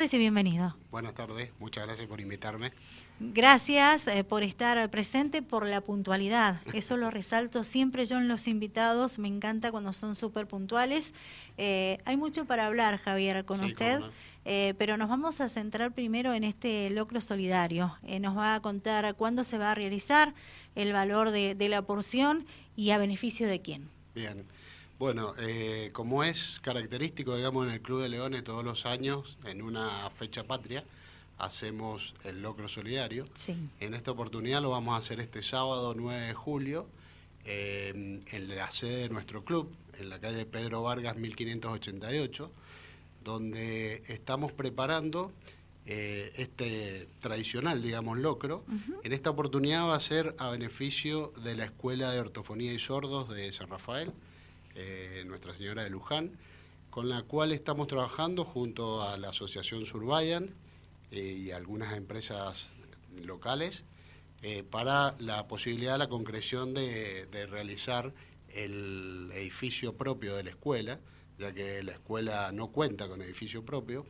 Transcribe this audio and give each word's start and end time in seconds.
y 0.00 0.16
bienvenido. 0.16 0.74
Buenas 0.90 1.14
tardes, 1.14 1.50
muchas 1.58 1.84
gracias 1.84 2.08
por 2.08 2.22
invitarme. 2.22 2.72
Gracias 3.20 4.06
eh, 4.06 4.24
por 4.24 4.42
estar 4.42 4.90
presente, 4.90 5.42
por 5.42 5.66
la 5.66 5.82
puntualidad. 5.82 6.62
Eso 6.72 6.96
lo 6.96 7.10
resalto 7.10 7.64
siempre 7.64 8.06
yo 8.06 8.16
en 8.16 8.26
los 8.26 8.48
invitados. 8.48 9.18
Me 9.18 9.28
encanta 9.28 9.70
cuando 9.70 9.92
son 9.92 10.14
súper 10.14 10.46
puntuales. 10.46 11.12
Eh, 11.58 11.98
hay 12.06 12.16
mucho 12.16 12.46
para 12.46 12.66
hablar, 12.66 12.96
Javier, 12.96 13.44
con 13.44 13.62
usted. 13.62 14.00
Eh, 14.46 14.72
pero 14.78 14.96
nos 14.96 15.10
vamos 15.10 15.42
a 15.42 15.50
centrar 15.50 15.92
primero 15.92 16.32
en 16.32 16.44
este 16.44 16.88
locro 16.88 17.20
solidario. 17.20 17.94
nos 18.20 18.34
va 18.34 18.54
a 18.54 18.60
contar 18.62 19.14
cuándo 19.16 19.44
se 19.44 19.58
va 19.58 19.72
a 19.72 19.74
realizar, 19.74 20.32
el 20.76 20.94
valor 20.94 21.30
de, 21.30 21.54
de 21.54 21.68
la 21.68 21.82
porción 21.82 22.46
y 22.74 22.92
a 22.92 22.98
beneficio 22.98 23.46
de 23.46 23.60
quién. 23.60 23.90
Bien. 24.14 24.46
Bueno, 25.00 25.32
eh, 25.38 25.88
como 25.94 26.24
es 26.24 26.60
característico, 26.60 27.34
digamos, 27.34 27.66
en 27.66 27.72
el 27.72 27.80
Club 27.80 28.02
de 28.02 28.10
Leones 28.10 28.44
todos 28.44 28.62
los 28.62 28.84
años, 28.84 29.38
en 29.46 29.62
una 29.62 30.10
fecha 30.10 30.44
patria, 30.44 30.84
hacemos 31.38 32.14
el 32.22 32.42
locro 32.42 32.68
solidario. 32.68 33.24
Sí. 33.34 33.56
En 33.80 33.94
esta 33.94 34.10
oportunidad 34.10 34.60
lo 34.60 34.68
vamos 34.68 34.92
a 34.92 34.98
hacer 34.98 35.18
este 35.18 35.40
sábado 35.40 35.94
9 35.96 36.20
de 36.20 36.34
julio 36.34 36.86
eh, 37.46 38.20
en 38.30 38.48
la 38.54 38.70
sede 38.70 39.04
de 39.04 39.08
nuestro 39.08 39.42
club, 39.42 39.74
en 39.98 40.10
la 40.10 40.18
calle 40.18 40.44
Pedro 40.44 40.82
Vargas 40.82 41.16
1588, 41.16 42.50
donde 43.24 44.02
estamos 44.06 44.52
preparando 44.52 45.32
eh, 45.86 46.30
este 46.36 47.08
tradicional, 47.20 47.80
digamos, 47.80 48.18
locro. 48.18 48.66
En 49.02 49.14
esta 49.14 49.30
oportunidad 49.30 49.88
va 49.88 49.94
a 49.94 50.00
ser 50.00 50.34
a 50.36 50.50
beneficio 50.50 51.32
de 51.42 51.56
la 51.56 51.64
Escuela 51.64 52.12
de 52.12 52.20
Ortofonía 52.20 52.74
y 52.74 52.78
Sordos 52.78 53.30
de 53.30 53.50
San 53.54 53.68
Rafael 53.68 54.12
eh, 54.80 55.24
Nuestra 55.26 55.54
Señora 55.54 55.84
de 55.84 55.90
Luján, 55.90 56.38
con 56.88 57.10
la 57.10 57.22
cual 57.22 57.52
estamos 57.52 57.86
trabajando 57.86 58.44
junto 58.44 59.02
a 59.02 59.18
la 59.18 59.28
Asociación 59.28 59.84
Surbayan 59.84 60.54
eh, 61.10 61.20
y 61.20 61.50
algunas 61.50 61.94
empresas 61.94 62.70
locales 63.22 63.84
eh, 64.42 64.62
para 64.62 65.16
la 65.18 65.46
posibilidad 65.46 65.92
de 65.92 65.98
la 65.98 66.08
concreción 66.08 66.72
de, 66.72 67.28
realizar 67.50 68.14
el 68.48 69.30
edificio 69.34 69.96
propio 69.96 70.34
de 70.34 70.44
la 70.44 70.50
escuela, 70.50 70.98
ya 71.38 71.52
que 71.52 71.82
la 71.82 71.92
escuela 71.92 72.50
no 72.50 72.68
cuenta 72.68 73.06
con 73.06 73.20
edificio 73.20 73.62
propio 73.64 74.06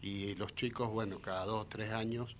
y 0.00 0.34
los 0.36 0.54
chicos, 0.54 0.90
bueno, 0.90 1.18
cada 1.20 1.44
dos 1.44 1.68
tres 1.68 1.92
años 1.92 2.36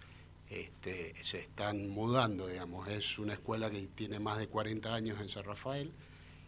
este, 0.48 1.14
se 1.22 1.40
están 1.40 1.88
mudando, 1.88 2.46
digamos. 2.46 2.88
Es 2.88 3.18
una 3.18 3.34
escuela 3.34 3.70
que 3.70 3.88
tiene 3.94 4.18
más 4.20 4.38
de 4.38 4.48
40 4.48 4.94
años 4.94 5.20
en 5.20 5.28
San 5.28 5.44
Rafael 5.44 5.92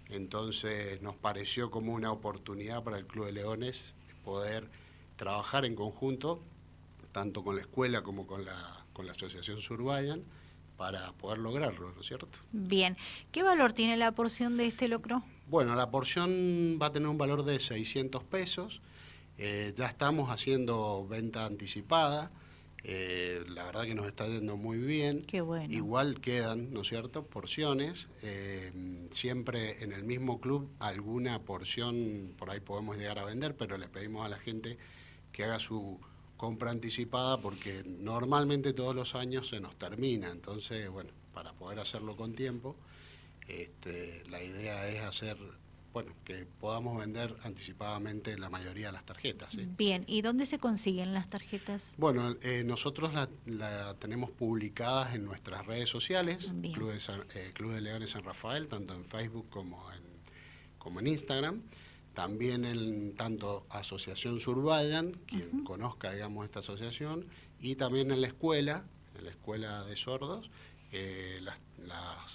entonces 0.08 1.02
nos 1.02 1.16
pareció 1.16 1.70
como 1.70 1.92
una 1.92 2.12
oportunidad 2.12 2.82
para 2.82 2.98
el 2.98 3.06
Club 3.06 3.26
de 3.26 3.32
Leones 3.32 3.84
poder 4.24 4.68
trabajar 5.16 5.64
en 5.64 5.74
conjunto, 5.74 6.42
tanto 7.12 7.42
con 7.42 7.56
la 7.56 7.62
escuela 7.62 8.02
como 8.02 8.26
con 8.26 8.44
la, 8.44 8.84
con 8.92 9.06
la 9.06 9.12
Asociación 9.12 9.58
Surbayan, 9.60 10.22
para 10.76 11.12
poder 11.12 11.38
lograrlo, 11.38 11.92
¿no 11.92 12.00
es 12.00 12.06
cierto? 12.06 12.38
Bien. 12.52 12.96
¿Qué 13.32 13.42
valor 13.42 13.72
tiene 13.72 13.96
la 13.96 14.12
porción 14.12 14.56
de 14.56 14.66
este 14.66 14.88
locro? 14.88 15.22
Bueno, 15.48 15.74
la 15.74 15.90
porción 15.90 16.78
va 16.80 16.86
a 16.86 16.92
tener 16.92 17.08
un 17.08 17.18
valor 17.18 17.44
de 17.44 17.58
600 17.60 18.22
pesos. 18.24 18.82
Eh, 19.38 19.72
ya 19.76 19.86
estamos 19.86 20.30
haciendo 20.30 21.06
venta 21.08 21.46
anticipada. 21.46 22.30
Eh, 22.88 23.44
la 23.48 23.64
verdad 23.64 23.82
que 23.82 23.96
nos 23.96 24.06
está 24.06 24.28
yendo 24.28 24.56
muy 24.56 24.78
bien. 24.78 25.24
Qué 25.24 25.40
bueno. 25.40 25.74
Igual 25.74 26.20
quedan, 26.20 26.72
¿no 26.72 26.82
es 26.82 26.88
cierto?, 26.88 27.26
porciones. 27.26 28.06
Eh, 28.22 29.08
siempre 29.10 29.82
en 29.82 29.90
el 29.92 30.04
mismo 30.04 30.40
club 30.40 30.70
alguna 30.78 31.40
porción 31.40 32.32
por 32.38 32.48
ahí 32.48 32.60
podemos 32.60 32.96
llegar 32.96 33.18
a 33.18 33.24
vender, 33.24 33.56
pero 33.56 33.76
le 33.76 33.88
pedimos 33.88 34.24
a 34.24 34.28
la 34.28 34.38
gente 34.38 34.78
que 35.32 35.42
haga 35.42 35.58
su 35.58 35.98
compra 36.36 36.70
anticipada 36.70 37.40
porque 37.40 37.82
normalmente 37.84 38.72
todos 38.72 38.94
los 38.94 39.16
años 39.16 39.48
se 39.48 39.58
nos 39.58 39.76
termina. 39.76 40.30
Entonces, 40.30 40.88
bueno, 40.88 41.10
para 41.34 41.54
poder 41.54 41.80
hacerlo 41.80 42.16
con 42.16 42.36
tiempo, 42.36 42.76
este, 43.48 44.22
la 44.30 44.44
idea 44.44 44.88
es 44.88 45.02
hacer 45.02 45.36
bueno, 45.96 46.12
que 46.26 46.44
podamos 46.60 46.98
vender 46.98 47.34
anticipadamente 47.42 48.36
la 48.36 48.50
mayoría 48.50 48.88
de 48.88 48.92
las 48.92 49.06
tarjetas. 49.06 49.56
Bien, 49.78 50.04
¿y 50.06 50.20
dónde 50.20 50.44
se 50.44 50.58
consiguen 50.58 51.14
las 51.14 51.30
tarjetas? 51.30 51.94
Bueno, 51.96 52.36
eh, 52.42 52.64
nosotros 52.66 53.14
la, 53.46 53.94
tenemos 53.94 54.30
publicadas 54.30 55.14
en 55.14 55.24
nuestras 55.24 55.64
redes 55.64 55.88
sociales, 55.88 56.52
Club 56.74 56.90
de, 56.90 57.00
eh, 57.34 57.50
Club 57.54 57.72
de, 57.72 57.80
Leones 57.80 58.10
San 58.10 58.24
Rafael, 58.24 58.68
tanto 58.68 58.92
en 58.92 59.06
Facebook 59.06 59.48
como 59.48 59.90
en, 59.90 60.02
como 60.76 61.00
en 61.00 61.06
Instagram. 61.06 61.62
También 62.12 62.66
en 62.66 63.14
tanto 63.14 63.64
Asociación 63.70 64.38
Surbayan, 64.38 65.12
quien 65.26 65.64
conozca, 65.64 66.12
digamos, 66.12 66.44
esta 66.44 66.58
asociación, 66.58 67.24
y 67.58 67.76
también 67.76 68.10
en 68.10 68.20
la 68.20 68.26
escuela, 68.26 68.84
en 69.18 69.24
la 69.24 69.30
escuela 69.30 69.82
de 69.84 69.96
sordos, 69.96 70.50
eh, 70.92 71.40
las, 71.42 71.58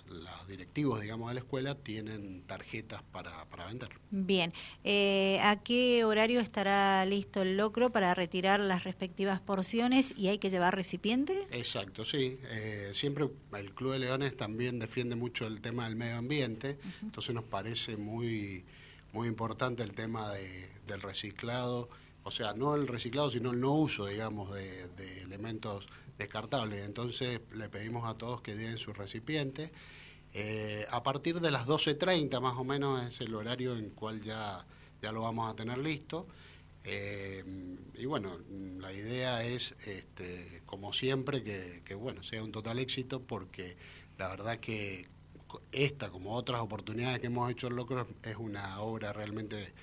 los 0.08 0.48
directivos, 0.48 1.02
digamos, 1.02 1.30
de 1.30 1.36
la 1.36 1.40
escuela 1.40 1.76
tienen 1.76 2.44
tarjetas 2.44 3.02
para, 3.12 3.46
para 3.46 3.66
vender. 3.66 3.90
Bien, 4.10 4.54
eh, 4.84 5.40
¿a 5.42 5.58
qué 5.58 6.06
horario 6.06 6.40
estará 6.40 7.06
listo 7.06 7.42
el 7.42 7.58
locro 7.58 7.92
para 7.92 8.14
retirar 8.14 8.60
las 8.60 8.84
respectivas 8.84 9.40
porciones 9.40 10.14
y 10.18 10.28
hay 10.28 10.38
que 10.38 10.50
llevar 10.50 10.76
recipiente? 10.76 11.48
Exacto, 11.52 12.06
sí. 12.06 12.40
Eh, 12.50 12.92
siempre 12.94 13.30
el 13.58 13.74
Club 13.74 13.94
de 13.94 14.00
Leones 14.00 14.36
también 14.38 14.80
defiende 14.80 15.16
mucho 15.16 15.48
el 15.48 15.62
tema 15.62 15.86
del 15.86 15.96
medio 15.96 16.18
ambiente, 16.18 16.78
entonces 17.02 17.34
nos 17.34 17.46
parece 17.46 17.98
muy, 17.98 18.64
muy 19.14 19.28
importante 19.28 19.84
el 19.84 19.94
tema 19.94 20.32
del 20.32 21.02
reciclado, 21.02 21.90
o 22.24 22.32
sea, 22.32 22.54
no 22.54 22.76
el 22.76 22.88
reciclado, 22.88 23.32
sino 23.32 23.52
el 23.52 23.60
no 23.60 23.74
uso, 23.74 24.06
digamos, 24.06 24.54
de, 24.54 25.22
elementos 25.22 25.88
descartable. 26.18 26.84
Entonces 26.84 27.42
le 27.54 27.70
pedimos 27.70 28.08
a 28.08 28.18
todos 28.18 28.42
que 28.42 28.56
den 28.56 28.78
su 28.78 28.94
recipiente. 28.94 29.72
Eh, 30.34 30.86
a 30.90 31.04
partir 31.04 31.42
de 31.42 31.52
las 31.52 31.66
12.30 31.66 32.40
más 32.40 32.58
o 32.58 32.64
menos 32.64 33.06
es 33.06 33.22
el 33.22 33.34
horario 33.36 33.76
en 33.76 33.90
cual 33.90 34.22
ya, 34.22 34.66
ya 35.02 35.12
lo 35.12 35.22
vamos 35.22 35.52
a 35.52 35.56
tener 35.56 35.78
listo. 35.78 36.28
Eh, 36.84 37.44
y 37.96 38.06
bueno, 38.06 38.40
la 38.80 38.92
idea 38.94 39.44
es, 39.44 39.76
este, 39.86 40.64
como 40.66 40.94
siempre, 40.94 41.44
que, 41.44 41.96
bueno, 41.96 42.24
sea 42.24 42.44
un 42.44 42.52
total 42.52 42.80
éxito 42.80 43.22
porque 43.22 43.78
la 44.18 44.30
verdad 44.30 44.60
que 44.60 45.08
esta, 45.72 46.10
como 46.10 46.36
otras 46.36 46.62
oportunidades 46.62 47.20
que 47.20 47.28
hemos 47.28 47.52
hecho 47.52 47.68
en 47.68 47.76
Locro, 47.76 48.08
es 48.24 48.38
una 48.38 48.80
obra 48.82 49.12
realmente 49.14 49.74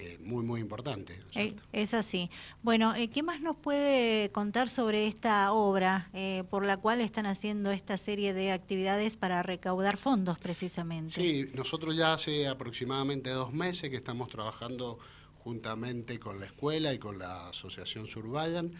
eh, 0.00 0.16
muy, 0.20 0.44
muy 0.44 0.60
importante. 0.60 1.18
Eh, 1.34 1.56
es 1.72 1.92
así. 1.92 2.30
Bueno, 2.62 2.94
eh, 2.94 3.10
¿qué 3.10 3.24
más 3.24 3.40
nos 3.40 3.56
puede 3.56 4.30
contar 4.30 4.68
sobre 4.68 5.08
esta 5.08 5.52
obra 5.52 6.08
por 6.50 6.64
la 6.64 6.76
cual 6.76 7.00
están 7.00 7.26
haciendo 7.26 7.72
esta 7.72 7.96
serie 7.96 8.32
de 8.32 8.52
actividades 8.52 9.16
para 9.16 9.42
recaudar 9.42 9.96
fondos 9.96 10.38
precisamente? 10.38 11.20
Sí, 11.20 11.50
nosotros 11.52 11.96
ya 11.96 12.12
hace 12.12 12.46
aproximadamente 12.46 13.30
dos 13.30 13.52
meses 13.52 13.90
que 13.90 13.96
estamos 13.96 14.28
trabajando 14.28 15.00
juntamente 15.38 16.20
con 16.20 16.38
la 16.38 16.46
escuela 16.46 16.94
y 16.94 17.00
con 17.00 17.18
la 17.18 17.48
Asociación 17.48 18.06
Surbayan 18.06 18.72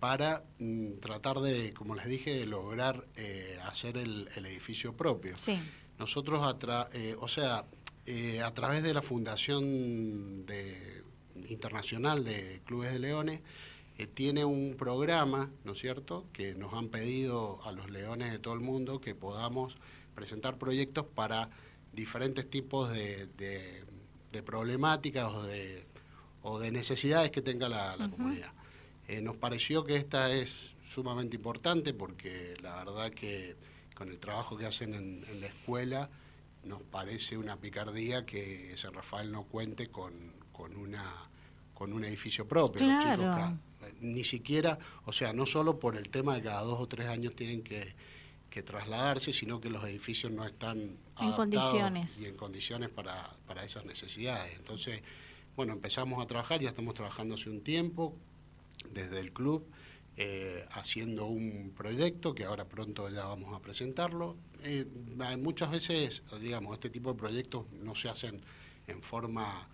para 0.00 0.42
mm, 0.58 0.94
tratar 1.00 1.40
de, 1.40 1.74
como 1.74 1.94
les 1.94 2.06
dije, 2.06 2.46
lograr 2.46 3.06
hacer 3.66 3.98
el, 3.98 4.28
edificio 4.36 4.96
propio. 4.96 5.36
Sí. 5.36 5.58
Nosotros, 5.98 6.40
o 7.20 7.28
sea, 7.28 7.66
eh, 8.06 8.40
a 8.40 8.54
través 8.54 8.84
de 8.84 8.94
la 8.94 9.02
Fundación 9.02 10.46
Internacional 11.48 12.24
de 12.24 12.60
Clubes 12.64 12.92
de 12.92 13.00
Leones, 13.00 13.40
eh, 13.98 14.06
tiene 14.06 14.44
un 14.44 14.76
programa, 14.76 15.50
¿no 15.64 15.72
es 15.72 15.78
cierto?, 15.78 16.26
que 16.32 16.54
nos 16.54 16.72
han 16.74 16.88
pedido 16.88 17.60
a 17.64 17.72
los 17.72 17.90
leones 17.90 18.30
de 18.30 18.38
todo 18.38 18.54
el 18.54 18.60
mundo 18.60 19.00
que 19.00 19.14
podamos 19.14 19.76
presentar 20.14 20.56
proyectos 20.56 21.06
para 21.06 21.50
diferentes 21.92 22.48
tipos 22.48 22.92
de, 22.92 23.28
problemáticas 24.44 25.32
o 25.32 26.58
de, 26.60 26.70
necesidades 26.70 27.30
que 27.30 27.42
tenga 27.42 27.68
la, 27.68 27.96
comunidad. 28.10 28.52
Eh, 29.08 29.20
nos 29.20 29.36
pareció 29.36 29.84
que 29.84 29.96
esta 29.96 30.30
es 30.30 30.74
sumamente 30.88 31.36
importante 31.36 31.92
porque 31.94 32.54
la 32.62 32.76
verdad 32.76 33.10
que 33.10 33.56
con 33.94 34.10
el 34.10 34.18
trabajo 34.18 34.56
que 34.56 34.66
hacen 34.66 34.94
en 34.94 35.40
la 35.40 35.46
escuela, 35.46 36.10
nos 36.66 36.82
parece 36.82 37.36
una 37.36 37.56
picardía 37.56 38.26
que 38.26 38.76
San 38.76 38.92
Rafael 38.92 39.30
no 39.30 39.44
cuente 39.44 39.88
con, 39.88 40.12
con, 40.52 40.76
una, 40.76 41.28
con 41.74 41.92
un 41.92 42.04
edificio 42.04 42.46
propio. 42.46 42.86
ni 44.00 44.24
siquiera, 44.24 44.78
o 45.04 45.12
sea, 45.12 45.32
no 45.32 45.46
solo 45.46 45.78
por 45.78 45.96
el 45.96 46.08
tema 46.08 46.34
de 46.34 46.42
cada 46.42 46.62
dos 46.62 46.80
o 46.80 46.86
tres 46.86 47.08
años 47.08 47.34
tienen 47.34 47.62
que, 47.62 47.94
que 48.50 48.62
trasladarse, 48.62 49.32
sino 49.32 49.60
que 49.60 49.70
los 49.70 49.84
edificios 49.84 50.32
no 50.32 50.44
están 50.44 50.96
en 51.20 51.32
condiciones. 51.32 52.20
y 52.20 52.26
en 52.26 52.36
condiciones 52.36 52.90
para, 52.90 53.30
para 53.46 53.64
esas 53.64 53.84
necesidades. 53.84 54.56
Entonces, 54.56 55.02
bueno, 55.56 55.72
empezamos 55.72 56.22
a 56.22 56.26
trabajar, 56.26 56.60
ya 56.60 56.70
estamos 56.70 56.94
trabajando 56.94 57.36
hace 57.36 57.48
un 57.48 57.62
tiempo 57.62 58.14
desde 58.92 59.20
el 59.20 59.32
club 59.32 59.66
eh, 60.18 60.64
haciendo 60.70 61.26
un 61.26 61.74
proyecto 61.76 62.34
que 62.34 62.44
ahora 62.44 62.64
pronto 62.64 63.08
ya 63.10 63.26
vamos 63.26 63.54
a 63.54 63.60
presentarlo. 63.60 64.36
Eh, 64.66 64.84
muchas 65.38 65.70
veces, 65.70 66.22
digamos, 66.40 66.74
este 66.74 66.90
tipo 66.90 67.12
de 67.12 67.18
proyectos 67.18 67.66
no 67.72 67.94
se 67.94 68.08
hacen 68.08 68.40
en 68.86 69.00
forma, 69.00 69.68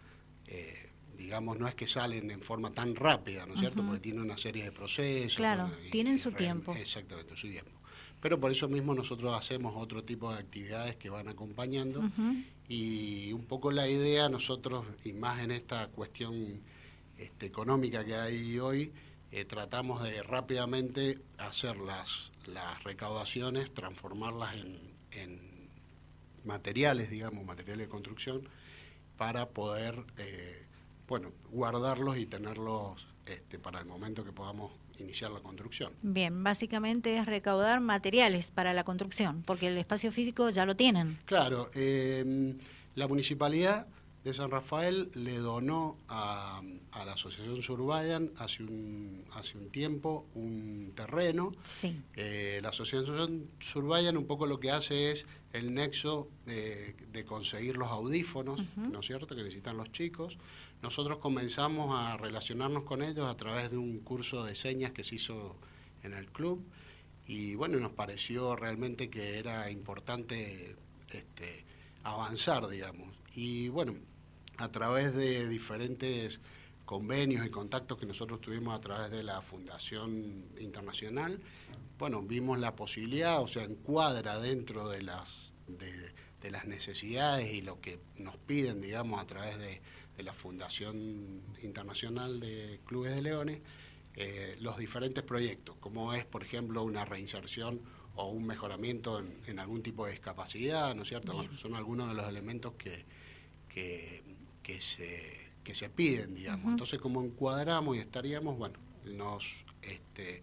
eh, 0.46 0.90
digamos, 1.16 1.58
no 1.58 1.66
es 1.66 1.74
que 1.74 1.86
salen 1.86 2.30
en 2.30 2.42
forma 2.42 2.70
tan 2.70 2.94
rápida, 2.94 3.46
¿no 3.46 3.54
es 3.54 3.60
cierto? 3.60 3.82
Porque 3.84 4.00
tiene 4.00 4.20
una 4.20 4.36
serie 4.36 4.64
de 4.64 4.72
procesos. 4.72 5.36
Claro, 5.36 5.70
tienen 5.90 6.18
su 6.18 6.32
tiempo. 6.32 6.74
Exactamente, 6.74 7.36
su 7.36 7.48
tiempo. 7.48 7.72
Pero 8.20 8.38
por 8.38 8.50
eso 8.52 8.68
mismo 8.68 8.94
nosotros 8.94 9.34
hacemos 9.34 9.74
otro 9.76 10.04
tipo 10.04 10.32
de 10.32 10.38
actividades 10.38 10.96
que 10.96 11.10
van 11.10 11.28
acompañando 11.28 12.08
y 12.68 13.32
un 13.32 13.44
poco 13.46 13.72
la 13.72 13.88
idea 13.88 14.28
nosotros, 14.28 14.86
y 15.04 15.12
más 15.12 15.40
en 15.40 15.50
esta 15.50 15.88
cuestión 15.88 16.60
este, 17.18 17.46
económica 17.46 18.04
que 18.04 18.14
hay 18.14 18.58
hoy, 18.58 18.92
eh, 19.32 19.44
tratamos 19.46 20.02
de 20.02 20.22
rápidamente 20.22 21.18
hacer 21.38 21.78
las, 21.78 22.30
las 22.46 22.82
recaudaciones, 22.84 23.72
transformarlas 23.72 24.54
en, 24.56 24.78
en 25.10 25.70
materiales, 26.44 27.10
digamos, 27.10 27.44
materiales 27.44 27.86
de 27.86 27.90
construcción, 27.90 28.48
para 29.16 29.48
poder, 29.48 30.04
eh, 30.18 30.66
bueno, 31.08 31.32
guardarlos 31.50 32.18
y 32.18 32.26
tenerlos 32.26 33.06
este, 33.26 33.58
para 33.58 33.80
el 33.80 33.86
momento 33.86 34.24
que 34.24 34.32
podamos 34.32 34.72
iniciar 34.98 35.30
la 35.30 35.40
construcción. 35.40 35.92
Bien, 36.02 36.44
básicamente 36.44 37.16
es 37.16 37.26
recaudar 37.26 37.80
materiales 37.80 38.50
para 38.50 38.74
la 38.74 38.84
construcción, 38.84 39.42
porque 39.46 39.68
el 39.68 39.78
espacio 39.78 40.12
físico 40.12 40.50
ya 40.50 40.66
lo 40.66 40.76
tienen. 40.76 41.18
Claro, 41.24 41.70
eh, 41.74 42.54
la 42.94 43.08
municipalidad 43.08 43.86
de 44.24 44.32
San 44.32 44.50
Rafael 44.50 45.10
le 45.14 45.38
donó 45.38 45.98
a, 46.08 46.62
la 47.04 47.12
Asociación 47.12 47.60
Surbayan 47.62 48.30
hace 48.38 48.62
un, 48.62 49.24
hace 49.32 49.58
un 49.58 49.70
tiempo 49.70 50.26
un 50.34 50.92
terreno. 50.94 51.52
Sí. 51.64 52.00
Eh, 52.14 52.60
la 52.62 52.68
Asociación 52.68 53.50
Surbayan 53.58 54.16
un 54.16 54.26
poco 54.26 54.46
lo 54.46 54.60
que 54.60 54.70
hace 54.70 55.10
es 55.10 55.26
el 55.52 55.74
nexo 55.74 56.28
de, 56.46 56.94
conseguir 57.26 57.76
los 57.76 57.88
audífonos, 57.88 58.62
¿no 58.76 59.00
es 59.00 59.06
cierto?, 59.06 59.34
que 59.34 59.42
necesitan 59.42 59.76
los 59.76 59.90
chicos. 59.92 60.38
Nosotros 60.82 61.18
comenzamos 61.18 61.96
a 61.98 62.16
relacionarnos 62.16 62.84
con 62.84 63.02
ellos 63.02 63.28
a 63.28 63.36
través 63.36 63.70
de 63.70 63.76
un 63.76 64.00
curso 64.00 64.44
de 64.44 64.54
señas 64.54 64.92
que 64.92 65.04
se 65.04 65.16
hizo 65.16 65.56
en 66.02 66.14
el 66.14 66.26
club 66.26 66.64
y 67.26 67.54
bueno, 67.54 67.78
nos 67.78 67.92
pareció 67.92 68.56
realmente 68.56 69.08
que 69.08 69.38
era 69.38 69.70
importante 69.70 70.76
este, 71.10 71.64
avanzar, 72.02 72.68
digamos. 72.68 73.16
Y 73.34 73.68
bueno, 73.68 73.94
a 74.62 74.70
través 74.70 75.12
de 75.12 75.48
diferentes 75.48 76.40
convenios 76.84 77.44
y 77.44 77.50
contactos 77.50 77.98
que 77.98 78.06
nosotros 78.06 78.40
tuvimos 78.40 78.72
a 78.78 78.80
través 78.80 79.10
de 79.10 79.24
la 79.24 79.42
Fundación 79.42 80.44
Internacional, 80.60 81.40
bueno, 81.98 82.22
vimos 82.22 82.60
la 82.60 82.76
posibilidad, 82.76 83.42
o 83.42 83.48
sea, 83.48 83.64
encuadra 83.64 84.38
dentro 84.38 84.88
de 84.88 85.02
las, 85.02 85.52
de, 85.66 86.50
las 86.50 86.66
necesidades 86.66 87.52
y 87.52 87.60
lo 87.60 87.80
que 87.80 87.98
nos 88.18 88.36
piden, 88.36 88.80
digamos, 88.80 89.20
a 89.20 89.26
través 89.26 89.58
de, 89.58 89.80
la 90.22 90.32
Fundación 90.32 91.42
Internacional 91.64 92.38
de 92.38 92.78
Clubes 92.86 93.12
de 93.12 93.22
Leones, 93.22 93.60
eh, 94.14 94.56
los 94.60 94.78
diferentes 94.78 95.24
proyectos, 95.24 95.74
como 95.80 96.14
es, 96.14 96.24
por 96.24 96.44
ejemplo, 96.44 96.84
una 96.84 97.04
reinserción 97.04 97.80
o 98.14 98.28
un 98.28 98.46
mejoramiento 98.46 99.20
en, 99.48 99.58
algún 99.58 99.82
tipo 99.82 100.06
de 100.06 100.12
discapacidad, 100.12 100.94
¿no 100.94 101.02
es 101.02 101.08
cierto? 101.08 101.44
son 101.56 101.74
algunos 101.74 102.08
de 102.10 102.14
los 102.14 102.28
elementos 102.28 102.74
que, 102.74 103.04
que 103.68 104.22
que 104.62 104.80
se, 104.80 105.50
que 105.64 105.74
se 105.74 105.88
piden, 105.88 106.34
digamos. 106.34 106.72
Entonces, 106.72 107.00
como 107.00 107.22
encuadramos 107.22 107.96
y 107.96 108.00
estaríamos, 108.00 108.58
bueno, 108.58 108.78
nos, 109.04 109.52
este, 109.82 110.42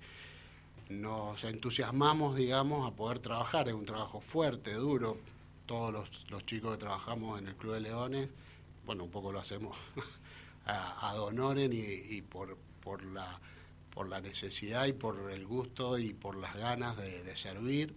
nos 0.89 1.43
entusiasmamos, 1.43 2.35
digamos, 2.35 2.91
a 2.91 2.95
poder 2.95 3.19
trabajar. 3.19 3.67
Es 3.67 3.73
un 3.73 3.85
trabajo 3.85 4.19
fuerte, 4.21 4.73
duro. 4.73 5.17
Todos 5.65 5.93
los, 6.29 6.45
chicos 6.45 6.71
que 6.71 6.77
trabajamos 6.79 7.39
en 7.39 7.47
el 7.47 7.55
Club 7.55 7.75
de 7.75 7.81
Leones, 7.81 8.29
bueno, 8.85 9.03
un 9.03 9.11
poco 9.11 9.31
lo 9.31 9.39
hacemos 9.39 9.77
a, 10.65 11.13
donoren 11.15 11.71
y, 11.71 12.21
por, 12.23 12.57
por, 12.81 13.03
la, 13.03 13.39
por 13.91 14.09
la 14.09 14.19
necesidad 14.19 14.87
y 14.87 14.93
por 14.93 15.31
el 15.31 15.45
gusto 15.45 15.99
y 15.99 16.13
por 16.13 16.37
las 16.37 16.55
ganas 16.55 16.97
de, 16.97 17.35
servir 17.35 17.93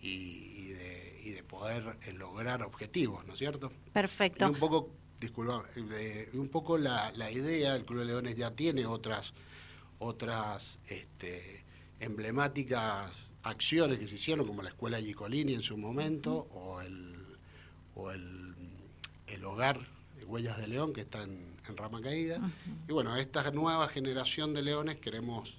y, 0.00 0.68
de, 0.68 1.20
y 1.22 1.30
de 1.32 1.42
poder 1.42 1.98
eh, 2.06 2.12
lograr 2.12 2.62
objetivos, 2.62 3.26
¿no 3.26 3.34
es 3.34 3.38
cierto? 3.38 3.70
Perfecto. 3.92 4.46
un 4.46 4.54
poco 4.54 4.88
disculpa, 5.20 5.64
un 6.32 6.48
poco 6.48 6.78
la, 6.78 7.12
idea, 7.30 7.76
el 7.76 7.84
Club 7.84 8.00
de 8.00 8.06
Leones 8.06 8.36
ya 8.36 8.50
tiene 8.52 8.86
otras, 8.86 9.34
otras 9.98 10.78
este, 10.88 11.64
emblemáticas 12.00 13.14
acciones 13.42 13.98
que 13.98 14.08
se 14.08 14.16
hicieron, 14.16 14.46
como 14.46 14.62
la 14.62 14.70
Escuela 14.70 15.00
Gicolini 15.00 15.54
en 15.54 15.62
su 15.62 15.76
momento, 15.76 16.48
o 16.52 16.80
el, 16.80 17.14
o 17.94 18.10
el, 18.10 18.54
el 19.26 19.44
hogar 19.44 19.80
Huellas 20.30 20.58
de 20.58 20.68
León, 20.68 20.92
que 20.92 21.02
está 21.02 21.22
en, 21.22 21.50
Rama 21.76 22.00
Caída. 22.00 22.40
Y 22.88 22.92
bueno, 22.92 23.16
esta 23.16 23.48
nueva 23.52 23.86
generación 23.86 24.52
de 24.52 24.62
leones 24.62 24.98
queremos, 24.98 25.56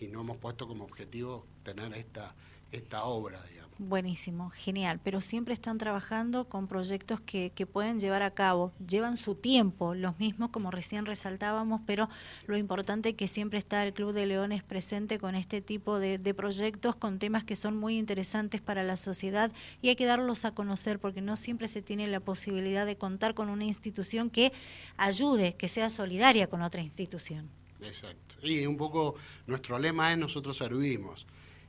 y 0.00 0.06
no 0.06 0.20
hemos 0.20 0.36
puesto 0.36 0.68
como 0.68 0.84
objetivo 0.84 1.44
tener 1.64 1.92
esta, 1.94 2.32
esta 2.70 3.02
obra, 3.02 3.42
digamos. 3.42 3.67
Buenísimo, 3.80 4.50
genial, 4.50 4.98
pero 5.04 5.20
siempre 5.20 5.54
están 5.54 5.78
trabajando 5.78 6.48
con 6.48 6.66
proyectos 6.66 7.20
que, 7.20 7.52
que, 7.54 7.64
pueden 7.64 8.00
llevar 8.00 8.22
a 8.22 8.32
cabo, 8.32 8.72
llevan 8.84 9.16
su 9.16 9.36
tiempo, 9.36 9.94
los 9.94 10.18
mismos 10.18 10.50
como 10.50 10.72
recién 10.72 11.06
resaltábamos, 11.06 11.82
pero 11.86 12.08
lo 12.48 12.56
importante 12.56 13.10
es 13.10 13.14
que 13.14 13.28
siempre 13.28 13.60
está 13.60 13.86
el 13.86 13.92
Club 13.92 14.14
de 14.14 14.26
Leones 14.26 14.64
presente 14.64 15.20
con 15.20 15.36
este 15.36 15.60
tipo 15.60 16.00
de, 16.00 16.18
proyectos, 16.34 16.96
con 16.96 17.20
temas 17.20 17.44
que 17.44 17.54
son 17.54 17.76
muy 17.76 17.96
interesantes 17.98 18.60
para 18.60 18.82
la 18.82 18.96
sociedad 18.96 19.52
y 19.80 19.90
hay 19.90 19.96
que 19.96 20.06
darlos 20.06 20.44
a 20.44 20.56
conocer 20.56 20.98
porque 20.98 21.20
no 21.20 21.36
siempre 21.36 21.68
se 21.68 21.80
tiene 21.80 22.08
la 22.08 22.18
posibilidad 22.18 22.84
de 22.84 22.96
contar 22.96 23.34
con 23.34 23.48
una 23.48 23.64
institución 23.64 24.28
que 24.28 24.52
ayude, 24.96 25.54
que 25.54 25.68
sea 25.68 25.88
solidaria 25.88 26.48
con 26.48 26.62
otra 26.62 26.82
institución. 26.82 27.48
Exacto. 27.80 28.34
Y 28.42 28.66
un 28.66 28.76
poco 28.76 29.14
nuestro 29.46 29.78
lema 29.78 30.10
es 30.10 30.18
nosotros 30.18 30.56
servimos. 30.56 31.26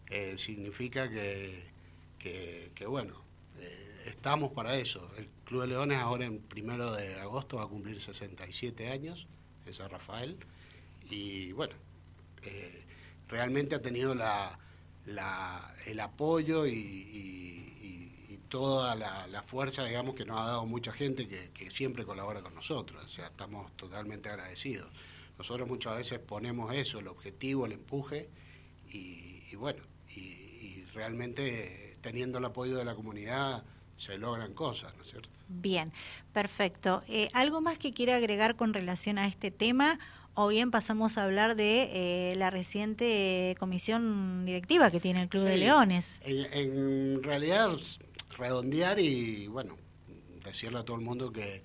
Eh, 0.09 0.33
significa 0.39 1.07
que 1.07 1.69
que, 2.19 2.85
bueno, 2.87 3.15
eh, 3.57 4.03
estamos 4.05 4.51
para 4.51 4.77
eso. 4.77 5.09
El 5.17 5.27
Club 5.45 5.61
de 5.61 5.67
Leones 5.67 5.97
ahora 5.97 6.25
en 6.25 6.39
primero 6.39 6.93
de 6.93 7.19
agosto 7.19 7.57
va 7.57 7.63
a 7.63 7.67
cumplir 7.67 7.99
67 7.99 8.89
años 8.89 9.27
en 9.65 9.73
San 9.73 9.89
Rafael 9.89 10.37
y 11.09 11.51
bueno, 11.53 11.73
eh, 12.43 12.83
realmente 13.27 13.75
ha 13.75 13.81
tenido 13.81 14.13
la, 14.13 14.59
el 15.85 15.99
apoyo 15.99 16.67
y, 16.67 17.07
toda 18.49 18.95
la, 18.95 19.43
fuerza, 19.43 19.85
digamos, 19.85 20.15
que 20.15 20.25
nos 20.25 20.39
ha 20.39 20.45
dado 20.45 20.65
mucha 20.65 20.91
gente 20.91 21.27
que, 21.27 21.69
siempre 21.69 22.03
colabora 22.03 22.41
con 22.41 22.55
nosotros. 22.55 23.05
O 23.05 23.07
sea, 23.07 23.27
estamos 23.27 23.71
totalmente 23.77 24.27
agradecidos. 24.27 24.87
Nosotros 25.37 25.67
muchas 25.67 25.95
veces 25.97 26.17
ponemos 26.17 26.73
eso, 26.73 26.97
el 26.97 27.09
objetivo, 27.09 27.67
el 27.67 27.73
empuje, 27.73 28.27
y, 28.91 29.53
bueno, 29.55 29.83
y 30.15 30.83
realmente 30.95 31.88
teniendo 32.01 32.37
el 32.37 32.45
apoyo 32.45 32.77
de 32.77 32.85
la 32.85 32.95
comunidad 32.95 33.63
se 33.97 34.17
logran 34.17 34.53
cosas, 34.53 34.95
¿no 34.95 35.03
es 35.03 35.09
cierto? 35.09 35.29
Bien, 35.49 35.91
perfecto. 36.31 37.03
Eh, 37.07 37.29
¿Algo 37.33 37.59
más 37.59 37.77
que 37.77 37.91
quiera 37.91 38.15
agregar 38.15 38.55
con 38.55 38.73
relación 38.73 39.17
a 39.17 39.27
este 39.27 39.51
tema? 39.51 39.99
O 40.35 40.47
bien 40.47 40.71
pasamos 40.71 41.17
a 41.17 41.25
hablar 41.25 41.55
de 41.55 41.89
eh, 41.91 42.35
la 42.37 42.49
reciente 42.49 43.57
comisión 43.59 44.45
directiva 44.45 44.89
que 44.89 45.01
tiene 45.01 45.23
el 45.23 45.27
Club 45.29 45.43
de 45.43 45.57
Leones. 45.57 46.19
En, 46.21 47.21
realidad, 47.23 47.71
redondear 48.37 48.99
y, 48.99 49.47
bueno, 49.47 49.75
decirle 50.45 50.79
a 50.79 50.83
todo 50.83 50.95
el 50.95 51.03
mundo 51.03 51.33
que, 51.33 51.63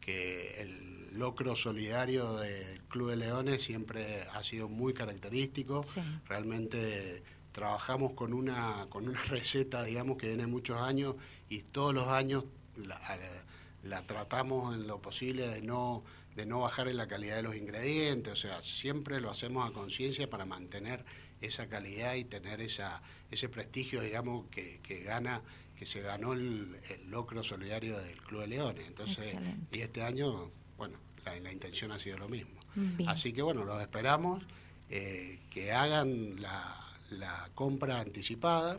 que 0.00 0.60
el 0.60 1.16
locro 1.16 1.54
solidario 1.54 2.36
del 2.36 2.80
Club 2.88 3.10
de 3.10 3.16
Leones 3.16 3.62
siempre 3.62 4.26
ha 4.32 4.42
sido 4.42 4.68
muy 4.68 4.92
característico. 4.92 5.84
Realmente 6.26 7.22
trabajamos 7.56 8.12
con 8.12 8.34
una, 8.34 8.86
con 8.90 9.08
una 9.08 9.22
receta, 9.30 9.82
digamos, 9.82 10.18
que 10.18 10.28
viene 10.28 10.46
muchos 10.46 10.78
años 10.78 11.14
y 11.48 11.62
todos 11.62 11.94
los 11.94 12.06
años 12.06 12.44
la, 12.76 14.02
tratamos 14.02 14.74
en 14.74 14.86
lo 14.86 15.00
posible 15.00 15.48
de 15.48 15.62
no, 15.62 16.04
de 16.34 16.44
no 16.44 16.60
bajar 16.60 16.88
en 16.88 16.98
la 16.98 17.08
calidad 17.08 17.36
de 17.36 17.42
los 17.44 17.56
ingredientes, 17.56 18.30
o 18.30 18.36
sea, 18.36 18.60
siempre 18.60 19.22
lo 19.22 19.30
hacemos 19.30 19.66
a 19.66 19.72
conciencia 19.72 20.28
para 20.28 20.44
mantener 20.44 21.02
esa 21.40 21.66
calidad 21.66 22.16
y 22.16 22.24
tener 22.24 22.60
esa, 22.60 23.00
ese 23.30 23.48
prestigio, 23.48 24.02
digamos, 24.02 24.48
que, 24.50 24.80
que 24.82 25.00
gana 25.00 25.40
que 25.76 25.86
se 25.86 26.02
ganó 26.02 26.34
el, 26.34 26.76
locro 27.08 27.42
solidario 27.42 27.98
del 27.98 28.16
Club 28.22 28.42
de 28.42 28.46
Leones. 28.48 28.86
Entonces, 28.86 29.34
y 29.70 29.80
este 29.80 30.02
año, 30.02 30.50
bueno, 30.76 30.98
la, 31.24 31.52
intención 31.52 31.92
ha 31.92 31.98
sido 31.98 32.18
lo 32.18 32.28
mismo. 32.28 32.60
Así 33.06 33.32
que 33.32 33.42
bueno, 33.42 33.64
los 33.64 33.80
esperamos, 33.80 34.42
eh, 34.88 35.40
que 35.50 35.72
hagan 35.72 36.40
la, 36.40 36.85
la 37.10 37.48
compra 37.54 38.00
anticipada 38.00 38.78